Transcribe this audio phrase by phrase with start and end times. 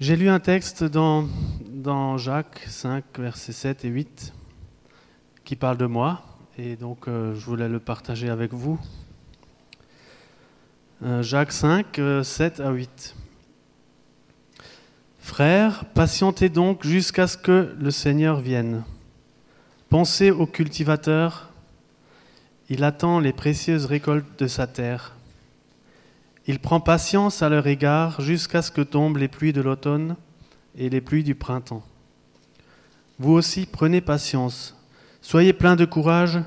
[0.00, 1.26] J'ai lu un texte dans,
[2.18, 4.32] Jacques 5, versets 7 et 8,
[5.44, 6.22] qui parle de moi,
[6.56, 8.78] et donc euh, je voulais le partager avec vous.
[11.02, 13.16] Euh, Jacques 5, 7 à 8.
[15.18, 18.84] Frères, patientez donc jusqu'à ce que le Seigneur vienne.
[19.88, 21.50] Pensez au cultivateur,
[22.68, 25.17] il attend les précieuses récoltes de sa terre.
[26.48, 30.16] Il prend patience à leur égard jusqu'à ce que tombent les pluies de l'automne
[30.78, 31.84] et les pluies du printemps.
[33.18, 34.74] Vous aussi prenez patience,
[35.20, 36.40] soyez pleins de courage,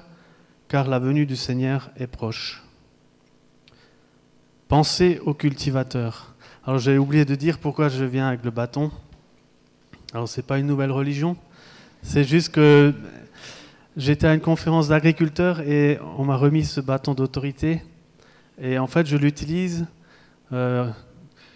[0.69, 2.63] car la venue du Seigneur est proche.
[4.67, 6.33] Pensez au cultivateur.
[6.65, 8.89] Alors j'ai oublié de dire pourquoi je viens avec le bâton.
[10.15, 11.37] Alors c'est pas une nouvelle religion,
[12.01, 12.91] c'est juste que
[13.95, 17.83] j'étais à une conférence d'agriculteurs et on m'a remis ce bâton d'autorité
[18.61, 19.87] et en fait, je l'utilise.
[20.53, 20.89] Euh,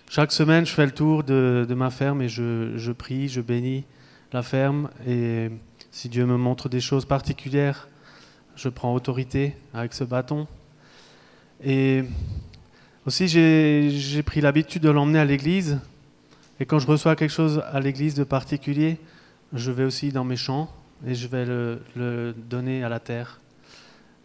[0.10, 3.84] chaque semaine, je fais le tour de, ma ferme et je, prie, je bénis
[4.32, 4.90] la ferme.
[5.06, 5.50] Et
[5.92, 7.90] si Dieu me montre des choses particulières,
[8.56, 10.48] je prends autorité avec ce bâton.
[11.64, 12.04] Et
[13.06, 15.80] aussi, j'ai pris l'habitude de l'emmener à l'église.
[16.62, 18.98] Et quand je reçois quelque chose à l'église de particulier,
[19.52, 20.72] je vais aussi dans mes champs
[21.06, 23.42] et je vais le donner à la terre.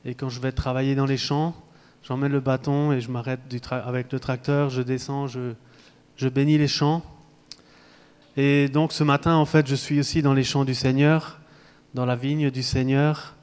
[0.05, 1.57] Et quand je vais travailler dans les champs,
[2.03, 5.55] j'emmène le bâton et je m'arrête avec le tracteur, je descends, je,
[6.29, 7.03] bénis les champs.
[8.37, 11.41] Et donc ce matin, en fait, je suis aussi dans les champs du Seigneur,
[11.95, 13.35] dans la vigne du Seigneur.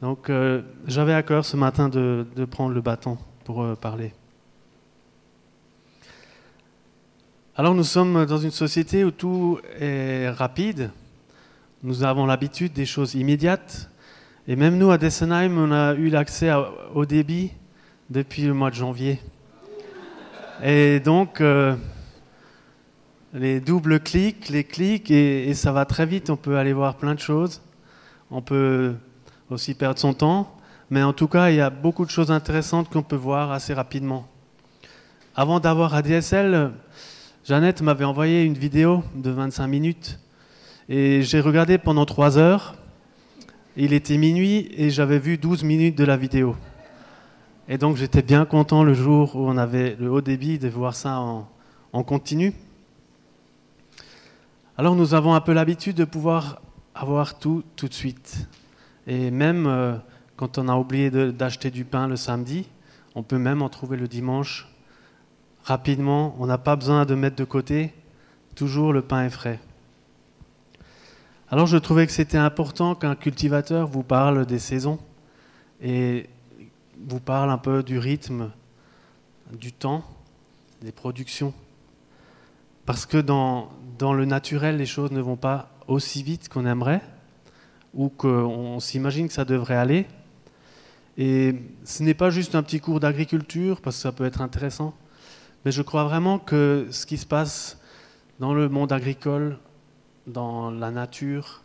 [0.00, 4.12] Donc euh, j'avais à cœur ce matin de, de prendre le bâton pour euh, parler.
[7.54, 10.90] Alors nous sommes dans une société où tout est rapide.
[11.82, 13.90] Nous avons l'habitude des choses immédiates.
[14.48, 16.50] Et même nous, à Dessenheim, on a eu l'accès
[16.94, 17.52] au débit
[18.10, 19.20] depuis le mois de janvier.
[20.62, 21.74] Et donc, euh,
[23.34, 26.30] les doubles clics, les clics, et, ça va très vite.
[26.30, 27.60] On peut aller voir plein de choses.
[28.30, 28.94] On peut
[29.50, 30.54] aussi perdre son temps.
[30.90, 33.72] Mais en tout cas, il y a beaucoup de choses intéressantes qu'on peut voir assez
[33.72, 34.28] rapidement.
[35.34, 36.72] Avant d'avoir ADSL,
[37.44, 40.18] Jeannette m'avait envoyé une vidéo de 25 minutes.
[40.88, 42.74] Et j'ai regardé pendant 3 heures.
[43.76, 46.54] Il était minuit et j'avais vu 12 minutes de la vidéo.
[47.68, 50.96] Et donc j'étais bien content le jour où on avait le haut débit de voir
[50.96, 52.52] ça en, continu.
[54.76, 56.60] Alors nous avons un peu l'habitude de pouvoir
[56.92, 58.48] avoir tout tout de suite.
[59.06, 59.96] Et même euh,
[60.36, 62.68] quand on a oublié d'acheter du pain le samedi,
[63.14, 64.68] on peut même en trouver le dimanche
[65.62, 66.34] rapidement.
[66.40, 67.94] On n'a pas besoin de mettre de côté.
[68.56, 69.60] Toujours le pain est frais.
[71.48, 74.98] Alors je trouvais que c'était important qu'un cultivateur vous parle des saisons.
[75.80, 76.28] Et
[77.06, 78.50] vous parle un peu du rythme,
[79.52, 80.04] du temps,
[80.80, 81.52] des productions.
[82.86, 87.02] Parce que dans, dans le naturel, les choses ne vont pas aussi vite qu'on aimerait,
[87.94, 90.06] ou qu'on s'imagine que ça devrait aller.
[91.18, 91.54] Et
[91.84, 94.94] ce n'est pas juste un petit cours d'agriculture, parce que ça peut être intéressant,
[95.64, 97.78] mais je crois vraiment que ce qui se passe
[98.40, 99.58] dans le monde agricole,
[100.26, 101.62] dans la nature,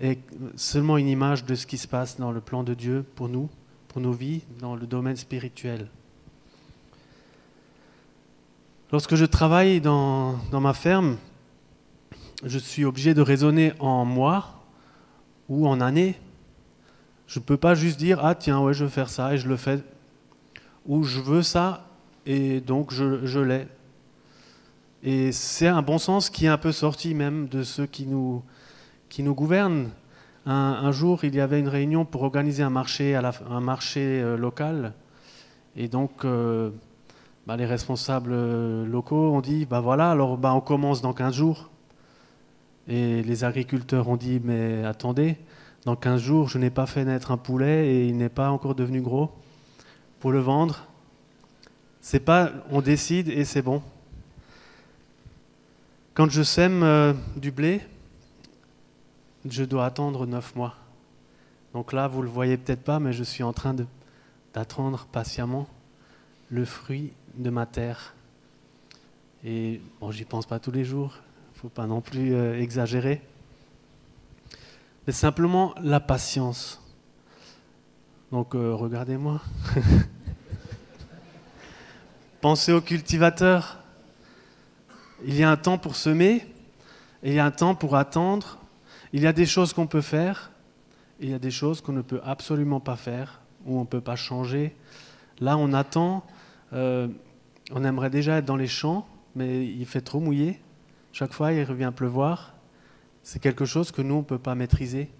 [0.00, 0.20] est
[0.56, 3.48] seulement une image de ce qui se passe dans le plan de Dieu pour nous
[3.92, 5.88] pour nos vies dans le domaine spirituel.
[8.90, 11.18] Lorsque je travaille dans, ma ferme,
[12.42, 14.64] je suis obligé de raisonner en mois
[15.48, 16.18] ou en années.
[17.26, 19.48] Je ne peux pas juste dire Ah, tiens, ouais, je veux faire ça et je
[19.48, 19.80] le fais.
[20.86, 21.86] Ou je veux ça
[22.24, 23.66] et donc je, je l'ai.
[25.02, 28.42] Et c'est un bon sens qui est un peu sorti même de ceux qui nous,
[29.08, 29.90] qui nous gouvernent.
[30.44, 34.92] Un, jour, il y avait une réunion pour organiser un marché, euh, local.
[35.76, 36.70] Et donc, euh,
[37.46, 41.34] bah, les responsables euh, locaux ont dit, bah voilà, alors bah, on commence dans 15
[41.34, 41.70] jours.
[42.88, 45.36] Et les agriculteurs ont dit, mais attendez,
[45.84, 48.74] dans 15 jours, je n'ai pas fait naître un poulet et il n'est pas encore
[48.74, 49.30] devenu gros
[50.18, 50.86] pour le vendre.
[52.00, 53.80] C'est pas, on décide et c'est bon.
[56.14, 57.80] Quand je sème du blé,
[59.48, 60.76] je dois attendre neuf mois.
[61.72, 63.74] Donc là, vous ne le voyez peut-être pas, mais je suis en train
[64.54, 65.66] d'attendre patiemment
[66.50, 68.14] le fruit de ma terre.
[69.44, 72.60] Et bon, j'y pense pas tous les jours, il ne faut pas non plus euh,
[72.60, 73.22] exagérer.
[75.06, 76.80] Mais simplement la patience.
[78.30, 79.40] Donc euh, regardez-moi.
[82.40, 83.78] Pensez au cultivateur.
[85.24, 86.46] Il y a un temps pour semer,
[87.22, 88.58] et il y a un temps pour attendre,
[89.12, 90.52] il y a des choses qu'on peut faire,
[91.20, 93.86] et il y a des choses qu'on ne peut absolument pas faire, ou on ne
[93.86, 94.74] peut pas changer.
[95.40, 96.24] Là, on attend,
[96.72, 97.08] euh,
[97.70, 100.60] on aimerait déjà être dans les champs, mais il fait trop mouillé,
[101.12, 102.54] chaque fois il revient pleuvoir,
[103.22, 105.10] c'est quelque chose que nous, on ne peut pas maîtriser.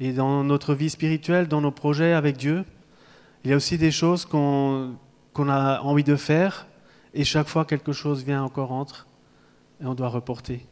[0.00, 2.64] Et dans notre vie spirituelle, dans nos projets avec Dieu,
[3.44, 4.96] il y a aussi des choses qu'on
[5.36, 6.66] a envie de faire,
[7.14, 9.06] et chaque fois quelque chose vient encore entre,
[9.80, 10.66] et on doit reporter.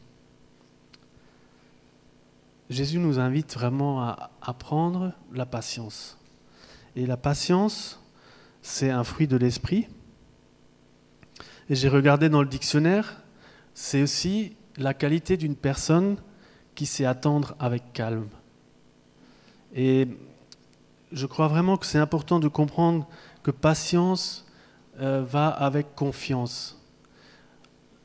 [2.69, 6.19] Jésus nous invite vraiment à apprendre la patience.
[6.97, 8.03] Et la patience,
[8.63, 9.87] c'est un fruit de l'esprit.
[11.69, 13.23] Et j'ai regardé dans le dictionnaire,
[13.75, 16.17] c'est aussi la qualité d'une personne
[16.75, 18.29] qui sait attendre avec calme.
[19.75, 20.09] Et
[21.13, 23.07] je crois vraiment que c'est important de comprendre
[23.43, 24.47] que patience
[25.01, 26.81] euh, va avec confiance.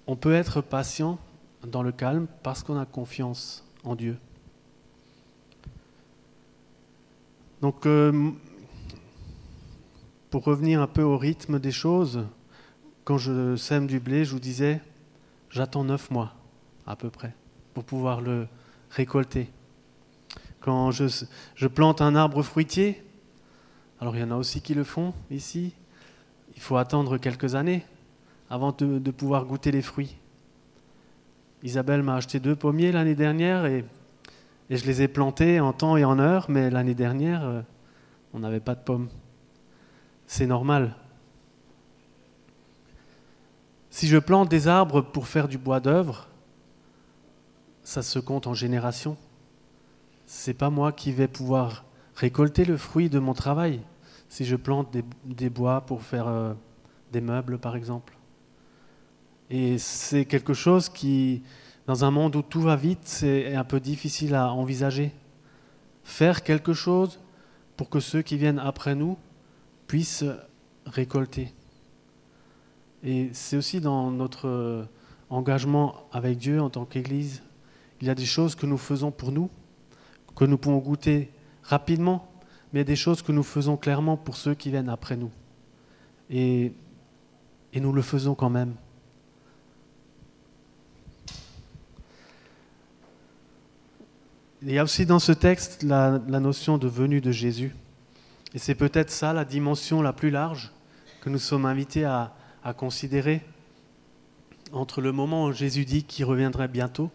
[0.08, 1.18] On peut être patient
[1.66, 4.18] dans le calme parce qu'on a confiance en Dieu.
[7.62, 8.32] Donc, euh,
[10.32, 12.26] pour revenir un peu au rythme des choses,
[13.04, 14.82] quand je sème du blé, je vous disais,
[15.52, 16.34] j'attends neuf mois
[16.88, 17.36] à peu près
[17.76, 18.48] pour pouvoir le
[18.90, 19.48] récolter.
[20.60, 23.04] Quand je, plante un arbre fruitier,
[24.00, 25.74] alors il y en a aussi qui le font ici,
[26.56, 27.86] il faut attendre quelques années
[28.50, 30.18] avant de, de pouvoir goûter les fruits.
[31.62, 33.86] Isabelle m'a acheté deux pommiers l'année dernière et
[34.72, 37.62] et je les ai plantés en temps et en heure, mais l'année dernière, euh,
[38.34, 39.10] on n'avait pas de pommes.
[40.28, 40.96] C'est normal.
[43.90, 46.30] Si je plante des arbres pour faire du bois d'œuvre,
[47.84, 49.18] ça se compte en générations.
[50.26, 51.84] C'est pas moi qui vais pouvoir
[52.16, 53.82] récolter le fruit de mon travail
[54.30, 54.96] si je plante
[55.26, 56.54] des, bois pour faire euh,
[57.12, 58.18] des meubles, par exemple.
[59.50, 61.44] Et c'est quelque chose qui,
[61.92, 65.12] dans un monde où tout va vite, c'est un peu difficile à envisager.
[66.06, 67.20] Faire quelque chose
[67.76, 69.18] pour que ceux qui viennent après nous
[69.88, 70.24] puissent
[70.86, 71.54] récolter.
[73.04, 74.88] Et c'est aussi dans notre
[75.30, 77.44] engagement avec Dieu en tant qu'Église,
[78.00, 79.50] il y a des choses que nous faisons pour nous,
[80.34, 81.30] que nous pouvons goûter
[81.62, 82.32] rapidement,
[82.72, 85.32] mais des choses que nous faisons clairement pour ceux qui viennent après nous.
[86.30, 86.72] Et,
[87.74, 88.76] et nous le faisons quand même.
[94.64, 97.76] Il y a aussi dans ce texte la, notion de venue de Jésus.
[98.54, 100.72] Et c'est peut-être ça la dimension la plus large
[101.22, 102.32] que nous sommes invités à,
[102.78, 103.42] considérer
[104.72, 107.10] entre le moment où Jésus dit qu'il reviendrait bientôt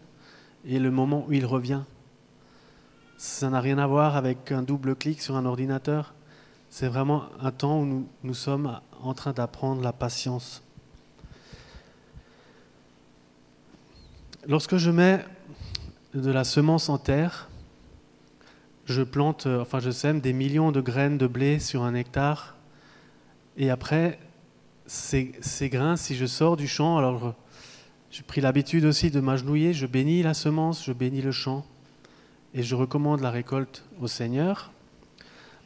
[0.65, 1.83] et le moment où il revient.
[3.17, 6.15] Ça n'a rien à voir avec un double clic sur un ordinateur.
[6.69, 10.65] C'est vraiment un temps où nous, nous sommes en train d'apprendre la patience.
[14.49, 15.25] Lorsque je mets
[16.21, 17.49] de la semence en terre,
[18.87, 22.57] je plante, euh, enfin je sème des millions de graines de blé sur un hectare.
[23.59, 24.19] Et après,
[24.87, 27.35] ces, grains, si je sors du champ, alors
[28.11, 31.67] j'ai pris l'habitude aussi de m'agenouiller, je bénis la semence, je bénis le champ,
[32.55, 34.71] et je recommande la récolte au Seigneur.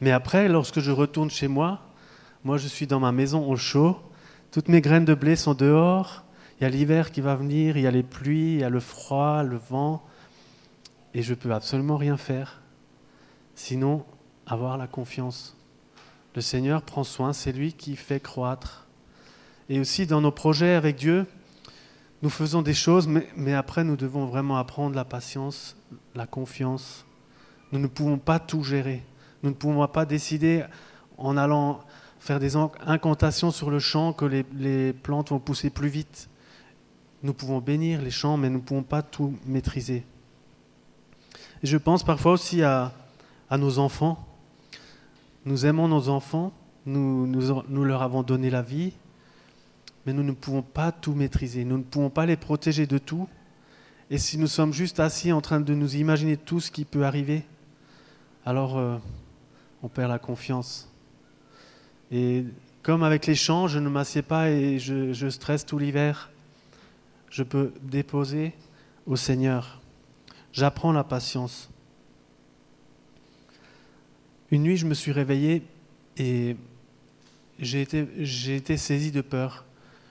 [0.01, 1.81] Mais après, lorsque je retourne chez moi,
[2.43, 3.97] moi je suis dans ma maison au chaud,
[4.51, 6.23] toutes mes graines de blé sont dehors,
[6.59, 8.69] il y a l'hiver qui va venir, il y a les pluies, il y a
[8.69, 10.03] le froid, le vent,
[11.13, 12.61] et je peux absolument rien faire.
[13.55, 14.05] Sinon,
[14.45, 15.55] avoir la confiance.
[16.35, 18.87] Le Seigneur prend soin, c'est lui qui fait croître.
[19.69, 21.25] Et aussi dans nos projets avec Dieu,
[22.21, 25.75] nous faisons des choses, mais, après nous devons vraiment apprendre la patience,
[26.15, 27.05] la confiance.
[27.71, 29.03] Nous ne pouvons pas tout gérer.
[29.43, 30.63] Nous ne pouvons pas décider
[31.17, 31.81] en allant
[32.19, 36.29] faire des incantations sur le champ que les plantes vont pousser plus vite.
[37.23, 40.03] Nous pouvons bénir les champs, mais nous ne pouvons pas tout maîtriser.
[41.63, 42.91] Et je pense parfois aussi à,
[43.51, 44.25] nos enfants.
[45.45, 46.53] Nous aimons nos enfants,
[46.85, 47.25] nous,
[47.83, 48.93] leur avons donné la vie,
[50.05, 53.27] mais nous ne pouvons pas tout maîtriser, nous ne pouvons pas les protéger de tout.
[54.09, 57.05] Et si nous sommes juste assis en train de nous imaginer tout ce qui peut
[57.05, 57.43] arriver,
[58.45, 58.97] alors euh,
[59.83, 60.89] on perd la confiance.
[62.11, 62.45] Et
[62.83, 66.29] comme avec les champs, je ne m'assieds pas et je stresse tout l'hiver.
[67.29, 68.53] Je peux déposer
[69.05, 69.80] au Seigneur.
[70.53, 71.69] J'apprends la patience.
[74.51, 75.63] Une nuit, je me suis réveillé
[76.17, 76.57] et
[77.57, 78.05] j'ai été,
[78.53, 79.63] été saisi de peur.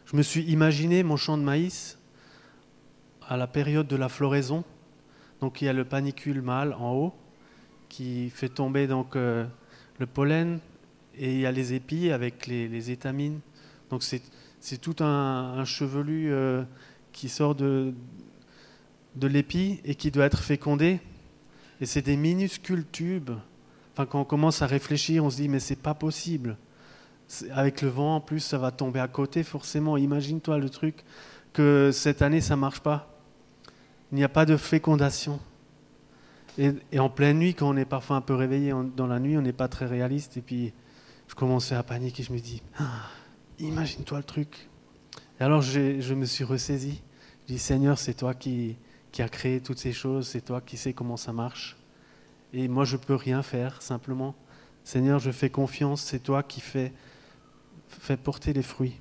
[0.06, 1.98] Je me suis imaginé mon champ de maïs
[3.28, 4.64] à la période de la floraison.
[5.42, 7.14] Donc il y a le panicule mâle en haut
[7.90, 9.44] qui fait tomber donc euh,
[9.98, 10.60] le pollen
[11.18, 13.40] et il y a les épis avec les, étamines.
[13.90, 16.62] Donc c'est tout un, chevelu euh,
[17.12, 17.92] qui sort de,
[19.16, 21.00] de l'épi et qui doit être fécondé.
[21.80, 23.30] Et c'est des minuscules tubes.
[23.92, 26.56] Enfin, quand on commence à réfléchir, on se dit, mais c'est pas possible.
[27.52, 29.96] Avec le vent, en plus, ça va tomber à côté, forcément.
[29.96, 31.04] Imagine-toi le truc.
[31.52, 33.18] que cette année, ça marche pas.
[34.12, 35.40] Il n'y a pas de fécondation.
[36.58, 39.42] Et, en pleine nuit, quand on est parfois un peu réveillé dans la nuit, on
[39.42, 40.36] n'est pas très réaliste.
[40.36, 40.72] Et puis,
[41.26, 42.22] je commençais à paniquer.
[42.22, 43.08] Je me dis, ah,
[43.58, 44.68] imagine-toi le truc.
[45.40, 47.02] Et alors, je me suis ressaisi.
[47.42, 48.76] Je dis, Seigneur, c'est toi qui,
[49.12, 50.28] qui as créé toutes ces choses.
[50.28, 51.76] C'est toi qui sais comment ça marche.
[52.52, 54.34] Et moi, je ne peux rien faire, simplement.
[54.84, 56.02] Seigneur, je fais confiance.
[56.02, 56.92] C'est toi qui fais,
[57.88, 59.00] fais porter les fruits.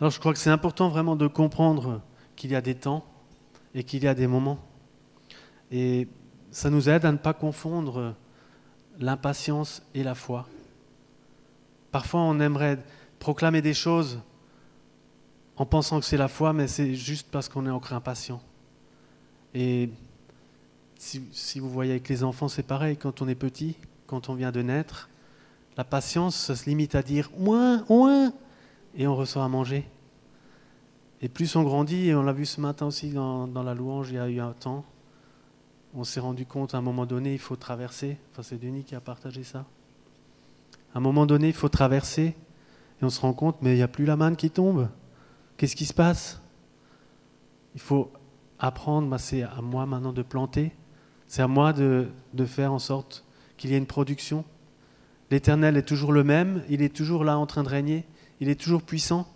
[0.00, 2.02] Alors, je crois que c'est important vraiment de comprendre
[2.36, 3.04] qu'il y a des temps
[3.74, 4.58] et qu'il y a des moments.
[5.70, 6.08] Et
[6.50, 8.14] ça nous aide à ne pas confondre
[8.98, 10.48] l'impatience et la foi.
[11.90, 12.78] Parfois, on aimerait
[13.18, 14.20] proclamer des choses
[15.58, 18.40] en pensant que c'est la foi, mais c'est juste parce qu'on est encore impatient.
[19.54, 19.90] Et
[20.96, 24.52] si, vous voyez avec les enfants, c'est pareil, quand on est petit, quand on vient
[24.52, 25.08] de naître,
[25.76, 28.32] la patience, ça se limite à dire ouin, ouin,
[28.96, 29.84] et on reçoit à manger.
[31.22, 34.14] Et plus on grandit, et on l'a vu ce matin aussi dans, la louange, il
[34.14, 34.84] y a eu un temps,
[35.94, 38.16] on s'est rendu compte à un moment donné, il faut traverser.
[38.30, 39.64] Enfin, c'est Denis qui a partagé ça.
[40.94, 42.36] À un moment donné, il faut traverser,
[43.00, 44.88] et on se rend compte, mais il n'y a plus la manne qui tombe.
[45.58, 46.40] Qu'est-ce qui se passe?
[47.74, 48.10] Il faut
[48.58, 50.72] apprendre, c'est à moi maintenant de planter,
[51.26, 52.08] c'est à moi de
[52.46, 53.26] faire en sorte
[53.58, 54.46] qu'il y ait une production.
[55.30, 58.06] L'Éternel est toujours le même, il est toujours là en train de régner,
[58.40, 59.28] il est toujours puissant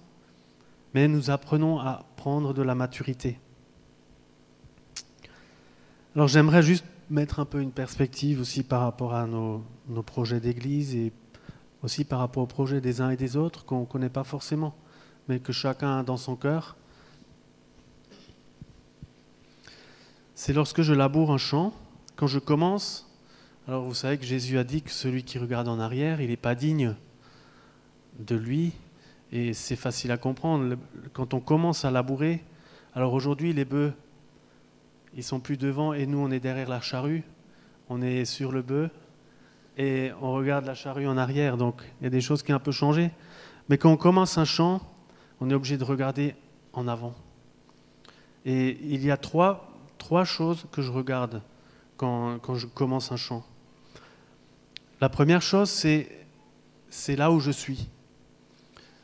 [0.94, 3.38] mais nous apprenons à prendre de la maturité.
[6.14, 9.64] Alors j'aimerais juste mettre un peu une perspective aussi par rapport à nos,
[10.04, 11.12] projets d'église et
[11.82, 14.74] aussi par rapport aux projets des uns et des autres qu'on ne connaît pas forcément,
[15.28, 16.76] mais que chacun a dans son cœur.
[20.34, 21.72] C'est lorsque je laboure un champ,
[22.16, 23.08] quand je commence,
[23.68, 26.36] alors vous savez que Jésus a dit que celui qui regarde en arrière, il n'est
[26.36, 26.94] pas digne
[28.18, 28.72] de lui
[29.30, 30.76] et c'est facile à comprendre.
[31.12, 32.42] Quand on commence à labourer,
[32.94, 33.94] alors aujourd'hui, les bœufs,
[35.14, 37.22] ils sont plus devant et nous, on est derrière la charrue.
[37.88, 38.90] On est sur le bœuf
[39.78, 41.56] et on regarde la charrue en arrière.
[41.56, 43.10] Donc, il y a des choses qui ont un peu changé.
[43.68, 44.80] Mais quand on commence un champ,
[45.42, 46.36] on est obligé de regarder
[46.72, 47.16] en avant.
[48.44, 49.68] Et il y a trois,
[50.24, 51.42] choses que je regarde
[51.96, 53.44] quand, quand je commence un champ.
[55.00, 57.88] La première chose, c'est, là où je suis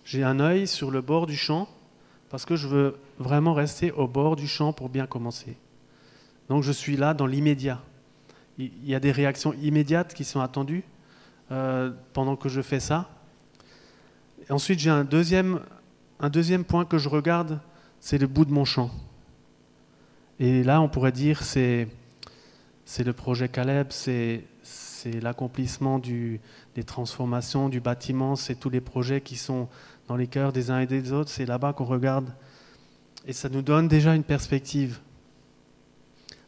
[0.04, 1.68] j'ai un œil sur le bord du champ
[2.30, 5.57] parce que je veux vraiment rester au bord du champ pour bien commencer.
[6.49, 7.83] Donc je suis là dans l'immédiat.
[8.59, 10.85] Il y a des réactions immédiates qui sont attendues
[11.50, 13.11] euh, pendant que je fais ça.
[14.49, 15.61] Ensuite, j'ai un deuxième,
[16.20, 17.60] un deuxième point que je regarde,
[18.00, 18.90] c'est le bout de mon champ.
[20.40, 21.88] Et là, on pourrait dire c'est
[22.84, 24.44] c'est le projet Caleb, c'est
[25.22, 29.68] l'accomplissement des transformations du bâtiment, c'est tous les projets qui sont
[30.08, 32.32] dans les cœurs des uns et des autres, c'est là-bas qu'on regarde.
[33.26, 35.00] Et ça nous donne déjà une perspective.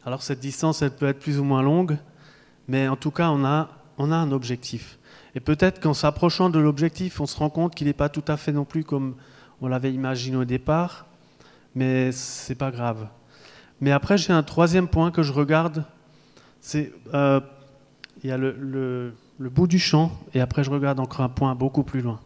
[0.03, 1.97] Alors cette distance, elle peut être plus ou moins longue,
[2.67, 4.97] mais en tout cas, on a, on a un objectif.
[5.35, 8.35] Et peut-être qu'en s'approchant de l'objectif, on se rend compte qu'il n'est pas tout à
[8.35, 9.15] fait non plus comme
[9.61, 11.05] on l'avait imaginé au départ,
[11.75, 13.07] mais c'est pas grave.
[13.79, 15.85] Mais après, j'ai un troisième point que je regarde.
[16.59, 17.39] C'est euh,
[18.23, 21.55] il y a le, le bout du champ, et après je regarde encore un point
[21.55, 22.19] beaucoup plus loin.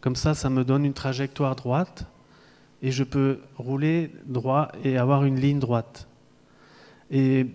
[0.00, 2.06] Comme ça, ça me donne une trajectoire droite
[2.82, 6.06] et je peux rouler droit et avoir une ligne droite.
[7.10, 7.46] Et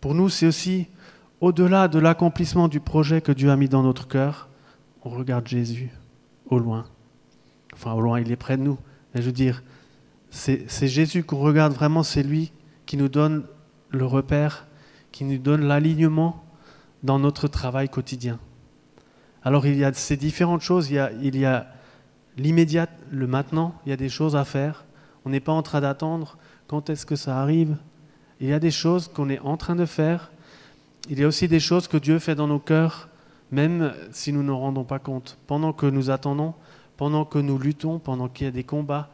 [0.00, 0.88] pour nous, c'est aussi
[1.40, 4.48] au-delà de l'accomplissement du projet que Dieu a mis dans notre cœur,
[5.04, 5.90] on regarde Jésus
[6.46, 6.86] au loin.
[7.74, 8.78] Enfin, au loin, il est près de nous.
[9.14, 9.62] Mais je veux dire,
[10.30, 12.52] c'est Jésus qu'on regarde vraiment, c'est lui
[12.86, 13.44] qui nous donne
[13.90, 14.66] le repère,
[15.12, 16.44] qui nous donne l'alignement
[17.02, 18.38] dans notre travail quotidien.
[19.44, 21.66] Alors il y a ces différentes choses, il y a,
[22.36, 24.84] l'immédiat, le maintenant, il y a des choses à faire.
[25.24, 27.76] On n'est pas en train d'attendre quand est-ce que ça arrive.
[28.40, 30.32] Il y a des choses qu'on est en train de faire.
[31.08, 33.08] Il y a aussi des choses que Dieu fait dans nos cœurs,
[33.52, 35.38] même si nous ne nous rendons pas compte.
[35.46, 36.54] Pendant que nous attendons,
[36.96, 39.10] pendant que nous luttons, pendant qu'il y a des combats,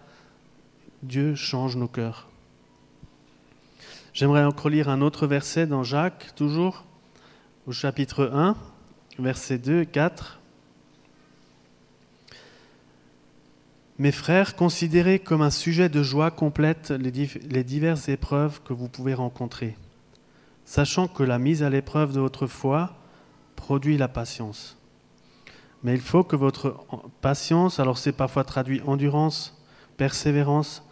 [1.03, 2.29] Dieu change nos cœurs.
[4.13, 6.85] J'aimerais encore lire un autre verset dans Jacques, toujours,
[7.67, 8.57] au chapitre 1,
[9.19, 10.39] versets 2 et 4.
[13.99, 19.15] Mes frères, considérez comme un sujet de joie complète les diverses épreuves que vous pouvez
[19.15, 19.77] rencontrer,
[20.65, 22.97] sachant que la mise à l'épreuve de votre foi
[23.57, 24.80] produit la patience.
[25.83, 26.77] Mais il faut que votre
[27.21, 29.59] patience, alors c'est parfois traduit endurance,
[29.97, 30.83] persévérance,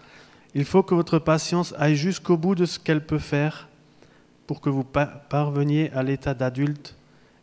[0.54, 3.68] il faut que votre patience aille jusqu'au bout de ce qu'elle peut faire
[4.46, 6.96] pour que vous parveniez à l'état d'adulte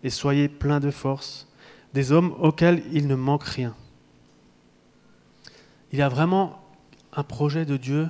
[0.04, 1.48] et soyez plein de force,
[1.94, 3.76] des hommes auxquels il ne manque rien.
[5.92, 6.60] Il y a vraiment
[7.14, 8.10] un projet de Dieu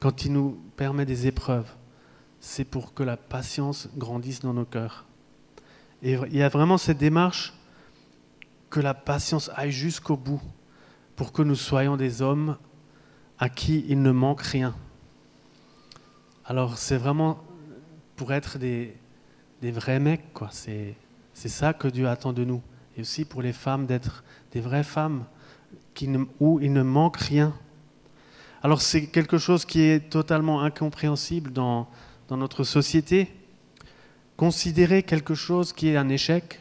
[0.00, 1.70] quand il nous permet des épreuves.
[2.40, 5.04] C'est pour que la patience grandisse dans nos cœurs.
[6.02, 7.54] Et il y a vraiment cette démarche
[8.70, 10.40] que la patience aille jusqu'au bout
[11.16, 12.56] pour que nous soyons des hommes
[13.38, 14.74] à qui il ne manque rien.
[16.44, 17.42] Alors c'est vraiment
[18.16, 18.96] pour être des,
[19.60, 20.48] des vrais mecs, quoi.
[20.52, 20.94] C'est,
[21.34, 22.62] c'est ça que Dieu attend de nous.
[22.96, 25.24] Et aussi pour les femmes d'être des vraies femmes
[25.94, 26.08] qui
[26.38, 27.52] où il ne manque rien.
[28.62, 31.88] Alors c'est quelque chose qui est totalement incompréhensible dans,
[32.28, 33.32] dans notre société.
[34.36, 36.60] Considérer quelque chose qui est un échec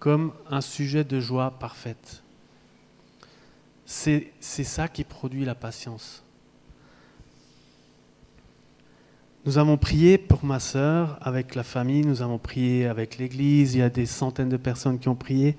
[0.00, 2.24] comme un sujet de joie parfaite.
[3.84, 6.24] C'est, ça qui produit la patience.
[9.44, 13.78] Nous avons prié pour ma sœur avec la famille, nous avons prié avec l'Église, il
[13.78, 15.56] y a des centaines de personnes qui ont prié,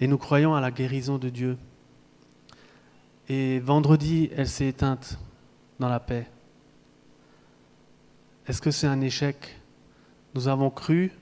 [0.00, 1.58] et nous croyons à la guérison de Dieu.
[3.28, 5.18] Et vendredi, elle s'est éteinte
[5.78, 6.28] dans la paix.
[8.46, 9.60] Est-ce que c'est un échec?
[10.34, 11.12] Nous avons cru,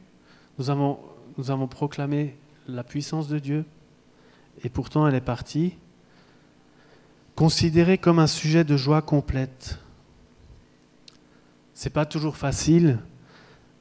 [0.58, 1.00] nous avons,
[1.36, 2.36] nous avons proclamé
[2.69, 3.64] la puissance de Dieu,
[4.62, 5.75] et pourtant elle est partie,
[7.35, 9.79] considérée comme un sujet de joie complète.
[11.75, 12.99] C'est pas toujours facile.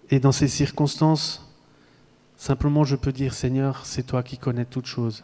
[0.09, 1.53] Et dans ces circonstances,
[2.37, 5.23] simplement je peux dire Seigneur, c'est toi qui connais toutes choses.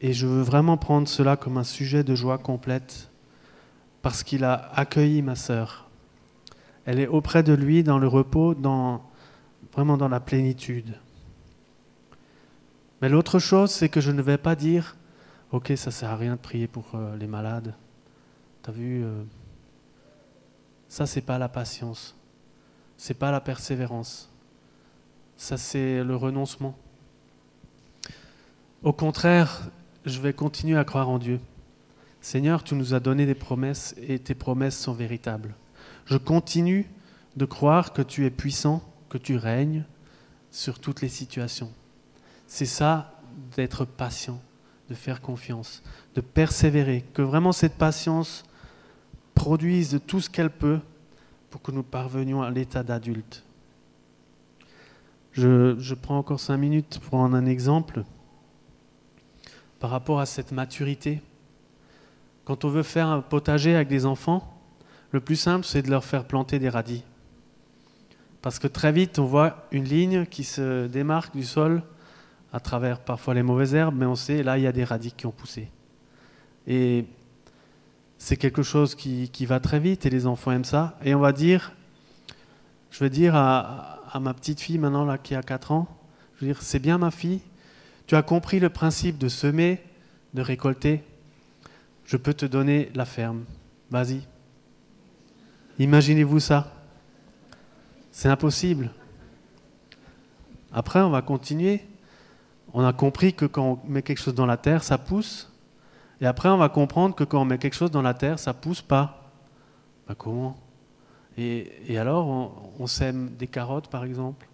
[0.00, 3.10] Et je veux vraiment prendre cela comme un sujet de joie complète
[4.00, 5.88] parce qu'il a accueilli ma sœur.
[6.86, 9.02] Elle est auprès de lui dans le repos, dans,
[9.72, 10.94] vraiment dans la plénitude.
[13.00, 14.96] Mais l'autre chose, c'est que je ne vais pas dire,
[15.52, 17.74] ok, ça sert à rien de prier pour euh, les malades.
[18.62, 19.22] T'as vu, euh,
[20.88, 22.16] ça, c'est pas la patience.
[22.96, 24.30] C'est pas la persévérance.
[25.36, 26.76] Ça, c'est le renoncement.
[28.82, 29.70] Au contraire,
[30.04, 31.40] je vais continuer à croire en Dieu.
[32.20, 35.54] Seigneur, tu nous as donné des promesses et tes promesses sont véritables.
[36.06, 36.90] Je continue
[37.36, 39.84] de croire que tu es puissant, que tu règnes
[40.50, 41.70] sur toutes les situations.
[42.48, 43.20] C'est ça
[43.56, 44.40] d'être patient,
[44.88, 45.82] de faire confiance,
[46.14, 48.42] de persévérer, que vraiment cette patience
[49.34, 50.80] produise tout ce qu'elle peut
[51.50, 53.44] pour que nous parvenions à l'état d'adulte.
[55.32, 58.02] Je, prends encore cinq minutes pour prendre un exemple
[59.78, 61.20] par rapport à cette maturité.
[62.44, 64.58] Quand on veut faire un potager avec des enfants,
[65.12, 67.04] le plus simple, c'est de leur faire planter des radis.
[68.40, 71.82] Parce que très vite, on voit une ligne qui se démarque du sol
[72.52, 75.12] à travers parfois les mauvaises herbes, mais on sait, là, il y a des radis
[75.12, 75.68] qui ont poussé.
[76.66, 77.04] Et
[78.18, 80.98] c'est quelque chose qui, va très vite et les enfants aiment ça.
[81.04, 81.72] Et on va dire,
[82.90, 85.88] je vais dire à, ma petite fille maintenant là qui a 4 ans,
[86.36, 87.40] je vais dire, c'est bien ma fille,
[88.06, 89.82] tu as compris le principe de semer,
[90.34, 91.02] de récolter,
[92.04, 93.44] je peux te donner la ferme.
[93.90, 94.22] Vas-y.
[95.78, 96.74] Imaginez-vous ça.
[98.10, 98.90] C'est impossible.
[100.72, 101.82] Après, on va continuer.
[102.74, 105.50] On a compris que quand on met quelque chose dans la terre, ça pousse.
[106.20, 108.52] Et après, on va comprendre que quand on met quelque chose dans la terre, ça
[108.52, 109.30] pousse pas.
[110.06, 110.56] Bah, comment?
[111.36, 114.48] Et, alors, on, sème des carottes, par exemple.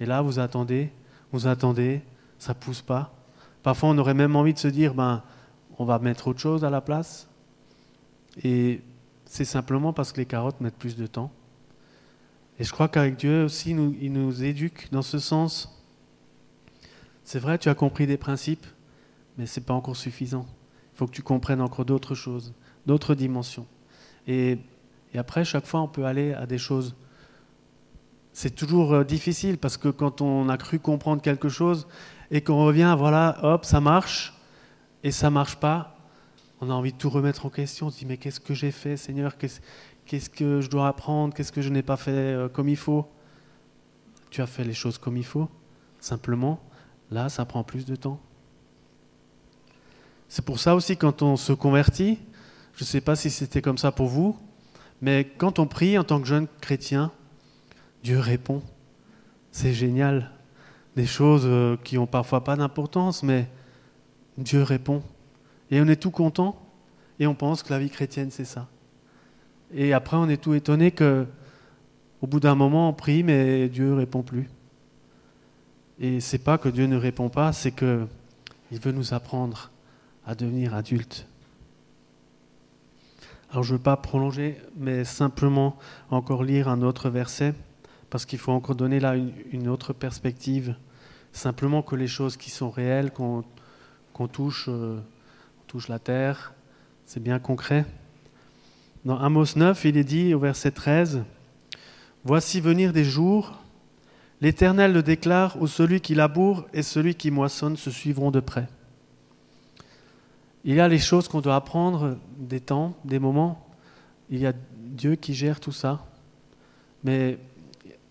[0.00, 0.90] Et là, vous attendez,
[1.32, 2.00] vous attendez,
[2.38, 3.12] ça pousse pas.
[3.62, 5.22] Parfois, on aurait même envie de se dire, ben,
[5.78, 7.28] on va mettre autre chose à la place.
[8.42, 8.80] Et
[9.26, 11.30] c'est simplement parce que les carottes mettent plus de temps.
[12.58, 15.73] Et je crois qu'avec Dieu aussi, il nous éduque dans ce sens.
[17.24, 18.66] C'est vrai, tu as compris des principes,
[19.38, 20.46] mais ce n'est pas encore suffisant.
[20.92, 22.52] Il faut que tu comprennes encore d'autres choses,
[22.86, 23.66] d'autres dimensions.
[24.28, 24.58] Et,
[25.16, 26.94] après, chaque fois, on peut aller à des choses.
[28.32, 31.86] C'est toujours euh, difficile parce que quand on a cru comprendre quelque chose
[32.32, 34.34] et qu'on revient, voilà, hop, ça marche,
[35.04, 35.96] et ça marche pas,
[36.60, 37.86] on a envie de tout remettre en question.
[37.86, 39.36] On se dit, mais qu'est-ce que j'ai fait, Seigneur?
[39.36, 41.32] Qu'est-ce que je dois apprendre?
[41.32, 43.06] Qu'est-ce que je n'ai pas fait euh, comme il faut?
[44.30, 45.48] Tu as fait les choses comme il faut.
[46.00, 46.60] Simplement,
[47.10, 48.20] là, ça prend plus de temps.
[50.28, 52.18] C'est pour ça aussi quand on se convertit,
[52.74, 54.36] je ne sais pas si c'était comme ça pour vous,
[55.00, 57.12] mais quand on prie en tant que jeune chrétien,
[58.02, 58.62] Dieu répond.
[59.52, 60.30] C'est génial.
[60.96, 63.48] Des choses euh, qui ont parfois pas d'importance, mais
[64.38, 65.02] Dieu répond.
[65.70, 66.56] Et on est tout content
[67.18, 68.68] et on pense que la vie chrétienne, c'est ça.
[69.72, 71.26] Et après, on est tout étonné que,
[72.20, 74.48] au bout d'un moment, on prie, mais Dieu répond plus.
[76.00, 78.06] Et c'est pas que Dieu ne répond pas, c'est que
[78.72, 79.70] il veut nous apprendre
[80.26, 81.26] à devenir adulte.
[83.50, 85.76] Alors je ne veux pas prolonger, mais simplement
[86.10, 87.54] encore lire un autre verset,
[88.10, 89.14] parce qu'il faut encore donner là
[89.52, 90.74] une, autre perspective.
[91.32, 93.44] Simplement que les choses qui sont réelles, qu'on
[94.32, 94.98] touche, euh,
[95.68, 96.52] touche la terre,
[97.06, 97.84] C'est bien concret.
[99.04, 101.22] Dans Amos 9, il est dit au verset 13,
[102.24, 103.60] Voici venir des jours,
[104.40, 108.68] l'Éternel le déclare, où celui qui laboure et celui qui moissonne se suivront de près.
[110.64, 113.66] Il y a les choses qu'on doit apprendre, des temps, des moments.
[114.30, 116.06] Il y a Dieu qui gère tout ça.
[117.02, 117.38] Mais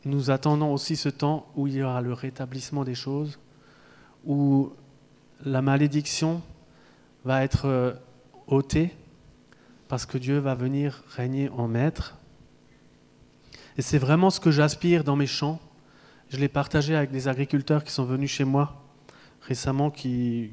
[0.06, 3.40] nous attendons aussi ce temps où il y aura le rétablissement des choses,
[4.26, 4.72] où
[5.44, 6.42] la malédiction
[7.26, 7.94] va être euh,
[8.48, 8.94] ôtée,
[9.88, 12.18] parce que Dieu va venir régner en maître.
[13.78, 15.60] Et c'est vraiment ce que j'aspire dans mes champs.
[16.34, 18.82] Je l'ai partagé avec des agriculteurs qui sont venus chez moi
[19.44, 20.50] récemment, qui,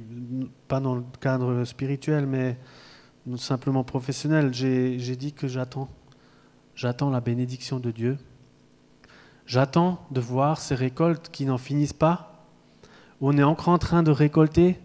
[0.69, 2.59] pas dans le cadre spirituel, mais
[3.39, 4.53] simplement professionnel.
[4.53, 5.89] J'ai dit que j'attends.
[6.75, 8.19] J'attends la bénédiction de Dieu.
[9.47, 12.45] J'attends de voir ces récoltes qui n'en finissent pas,
[13.23, 14.79] on est encore en train de récolter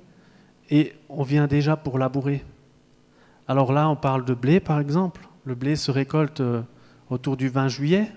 [0.70, 2.42] et on vient déjà pour labourer.
[3.50, 5.28] Alors là, on parle de blé, par exemple.
[5.44, 6.62] Le blé se récolte euh,
[7.10, 8.10] autour du 20 juillet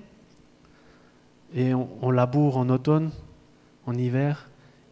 [1.55, 3.11] et on, laboure en automne,
[3.87, 4.49] en hiver.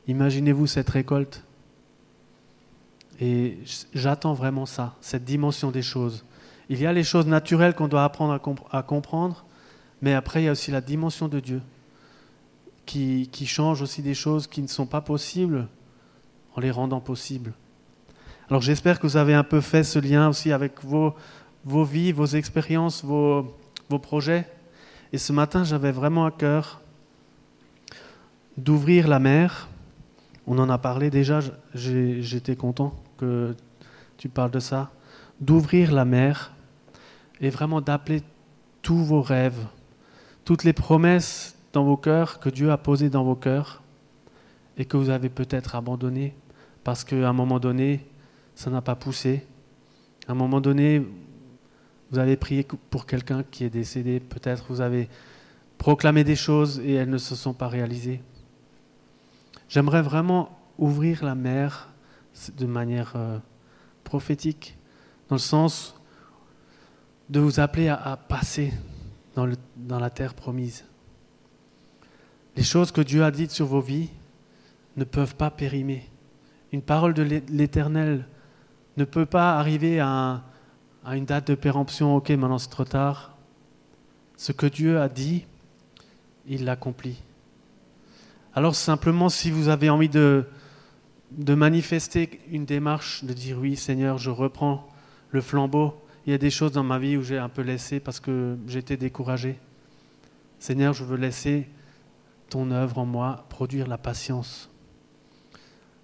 [0.09, 1.45] Imaginez-vous cette récolte.
[3.21, 3.59] Et
[3.95, 6.25] j'attends vraiment ça, cette dimension des choses.
[6.69, 8.39] Il y a les choses naturelles qu'on doit apprendre
[8.71, 9.45] à, comprendre,
[10.03, 11.63] mais après, il y a aussi la dimension de Dieu
[12.85, 15.69] qui, qui change aussi des choses qui ne sont pas possibles
[16.55, 17.53] en les rendant possibles.
[18.49, 21.15] Alors j'espère que vous avez un peu fait ce lien aussi avec vos,
[21.65, 23.57] vos vies, vos expériences, vos,
[23.89, 24.49] vos projets.
[25.13, 26.81] Et ce matin, j'avais vraiment à cœur
[28.57, 29.69] d'ouvrir la mer.
[30.47, 31.41] On en a parlé déjà,
[31.75, 33.55] j'étais content que
[34.17, 34.91] tu parles de ça.
[35.41, 36.53] D'ouvrir la mer
[37.41, 38.23] et vraiment d'appeler
[38.83, 39.67] tous vos rêves,
[40.45, 43.83] toutes les promesses dans vos cœurs que Dieu a posées dans vos cœurs
[44.79, 46.35] et que vous avez peut-être abandonnées
[46.85, 48.07] parce qu'à un moment donné,
[48.55, 49.45] ça n'a pas poussé.
[50.29, 51.05] À un moment donné,
[52.17, 55.11] vous avez prié pour quelqu'un qui est décédé, peut-être vous avez
[55.77, 58.23] proclamé des choses et elles ne se sont pas réalisées.
[59.69, 61.93] J'aimerais vraiment ouvrir la mer
[62.57, 63.39] de manière euh,
[64.03, 64.79] prophétique,
[65.29, 66.01] dans le sens
[67.29, 68.73] de vous appeler à, passer
[69.35, 70.87] dans, dans la terre promise.
[72.57, 74.09] Les choses que Dieu a dites sur vos vies
[74.97, 76.09] ne peuvent pas périmer.
[76.73, 78.27] Une parole de l'Éternel
[78.97, 80.45] ne peut pas arriver à,
[81.15, 83.37] une date de péremption, ok, maintenant c'est trop tard.
[84.37, 85.47] Ce que Dieu a dit,
[86.49, 87.23] il l'accomplit.
[88.55, 90.45] Alors simplement, si vous avez envie de,
[91.31, 94.89] de manifester une démarche, de dire oui Seigneur, je reprends
[95.31, 95.95] le flambeau,
[96.27, 98.57] il y a des choses dans ma vie où j'ai un peu laissé parce que
[98.67, 99.59] j'étais découragé.
[100.59, 101.69] Seigneur, je veux laisser
[102.49, 104.71] ton œuvre en moi produire la patience.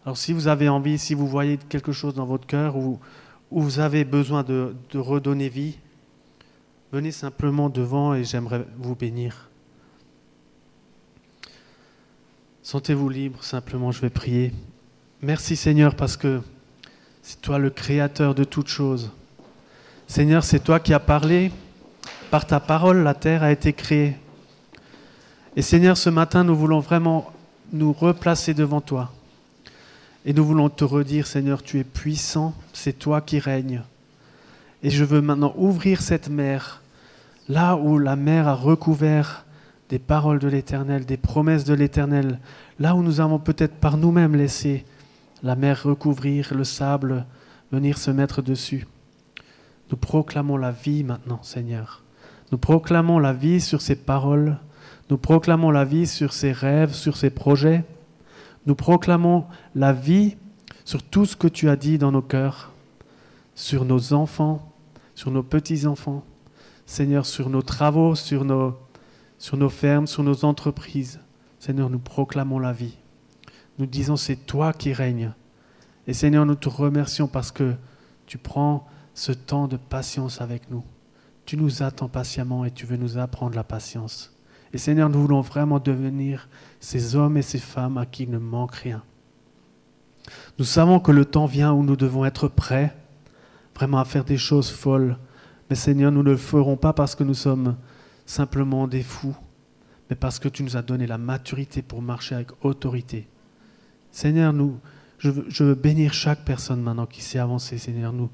[0.05, 2.77] Alors si vous avez envie, si vous voyez quelque chose dans votre cœur
[3.53, 5.79] où, vous avez besoin de, redonner vie,
[6.93, 9.49] venez simplement devant et j'aimerais vous bénir.
[12.62, 14.53] Sentez-vous libre, simplement je vais prier.
[15.21, 16.41] Merci Seigneur parce que
[17.23, 19.11] c'est toi le créateur de toutes choses.
[20.07, 21.53] Seigneur, c'est toi qui as parlé.
[22.31, 24.17] Par ta parole, la terre a été créée.
[25.55, 27.33] Et Seigneur, ce matin, nous voulons vraiment
[27.73, 29.12] nous replacer devant toi.
[30.25, 33.83] Et nous voulons te redire, Seigneur, tu es puissant, c'est toi qui règnes.
[34.83, 36.83] Et je veux maintenant ouvrir cette mer,
[37.49, 39.45] là où la mer a recouvert
[39.89, 42.39] des paroles de l'Éternel, des promesses de l'Éternel,
[42.79, 44.85] là où nous avons peut-être par nous-mêmes laissé
[45.43, 47.27] la mer recouvrir, le sable
[47.73, 48.87] venir se mettre dessus.
[49.91, 52.03] Nous proclamons la vie maintenant, Seigneur.
[52.53, 54.59] Nous proclamons la vie sur ces paroles.
[55.11, 57.85] Nous proclamons la vie sur ces rêves, sur ces projets.
[58.66, 60.37] Nous proclamons la vie
[60.85, 62.72] sur tout ce que tu as dit dans nos cœurs,
[63.55, 64.72] sur nos enfants,
[65.14, 66.25] sur nos petits-enfants,
[66.87, 68.77] Seigneur, sur nos travaux, sur nos,
[69.38, 71.20] sur nos fermes, sur nos entreprises.
[71.59, 72.96] Seigneur, nous proclamons la vie.
[73.79, 75.33] Nous disons, c'est toi qui règnes.
[76.07, 77.75] Et Seigneur, nous te remercions parce que
[78.27, 80.83] tu prends ce temps de patience avec nous.
[81.44, 84.33] Tu nous attends patiemment et tu veux nous apprendre la patience.
[84.72, 86.48] Et Seigneur, nous voulons vraiment devenir
[86.83, 89.03] ces hommes et ces femmes à qui il ne manque rien.
[90.59, 92.95] Nous savons que le temps vient où nous devons être prêts
[93.75, 95.16] vraiment à faire des choses folles.
[95.71, 97.77] Mais Seigneur, nous ne le ferons pas parce que nous sommes
[98.27, 99.37] simplement des fous,
[100.11, 103.29] mais parce que tu nous as donné la maturité pour marcher avec autorité.
[104.11, 104.79] Seigneur, nous,
[105.18, 107.79] je veux, bénir chaque personne maintenant qui s'est avancée.
[107.79, 108.29] Seigneur, nous,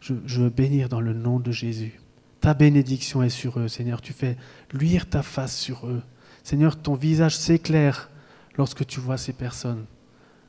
[0.00, 2.00] je veux bénir dans le nom de Jésus.
[2.40, 4.02] Ta bénédiction est sur eux, Seigneur.
[4.02, 4.36] Tu fais
[4.72, 6.02] luire ta face sur eux.
[6.48, 8.08] Seigneur, ton visage s'éclaire
[8.56, 9.84] lorsque tu vois ces personnes.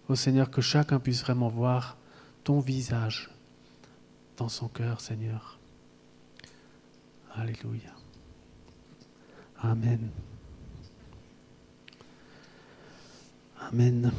[0.08, 1.98] Ô Seigneur, que chacun puisse vraiment voir
[2.46, 3.30] ton visage
[4.38, 5.60] dans son cœur, Seigneur.
[7.36, 7.92] Alléluia.
[9.62, 10.10] Amen.
[13.60, 14.14] Amen.